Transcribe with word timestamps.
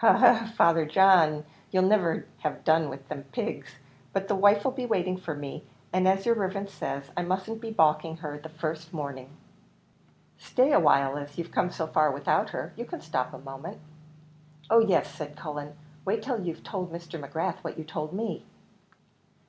"He, 0.00 0.06
he, 0.06 0.46
Father 0.52 0.84
John, 0.86 1.44
you'll 1.72 1.82
niver 1.82 2.26
have 2.42 2.62
done 2.62 2.88
with 2.88 3.08
them 3.08 3.24
pigs! 3.32 3.80
But 4.12 4.28
the 4.28 4.36
wife'll 4.36 4.70
be 4.70 4.86
waiting 4.86 5.16
for 5.16 5.34
me, 5.34 5.64
and, 5.92 6.06
as 6.06 6.24
yer 6.24 6.34
riverence 6.34 6.72
says, 6.72 7.10
I 7.16 7.22
mustn't 7.24 7.60
be 7.60 7.72
baulking 7.72 8.18
her 8.18 8.38
the 8.38 8.48
first 8.48 8.92
morning." 8.92 9.36
"Stay 10.38 10.72
a 10.72 10.78
while, 10.78 11.18
as 11.18 11.36
you've 11.36 11.50
come 11.50 11.68
so 11.72 11.88
far 11.88 12.12
without 12.12 12.50
her, 12.50 12.72
you 12.76 12.84
can 12.84 13.00
stop 13.00 13.34
a 13.34 13.38
moment." 13.38 13.80
"Oh 14.70 14.78
yes," 14.78 15.12
said 15.12 15.34
Cullen, 15.36 15.76
"wait 16.04 16.22
till 16.22 16.40
you've 16.40 16.62
told 16.62 16.92
Mr. 16.92 17.18
McGrath 17.20 17.56
what 17.64 17.76
you 17.76 17.82
told 17.82 18.12
me." 18.12 18.44